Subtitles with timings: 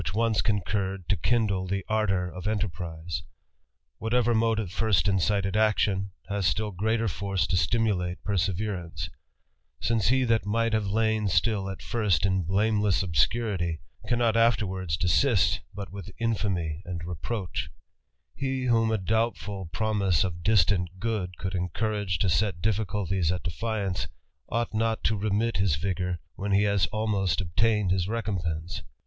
[0.15, 3.21] once incurred to kindle the ar^ur pf enteuapisfi,.
[3.99, 9.09] Whatever uptive fast ^'^^'^<*^^ ^^on, h as still greater Jjnrrt^ t^ fstimnlatft giseverancej
[9.79, 15.61] since he that might have lain still at first in i^ameless obscurity, cannot afterwards desist
[15.71, 17.69] but with ^lamy and reproach.
[18.33, 24.07] He, whom a doubtful promise of istant good could encourage to set difficulties at defiance,
[24.51, 28.81] Ught not to remit his vigour, when he has almost obtained is recompense.